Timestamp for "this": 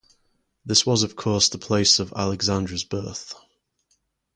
0.65-0.83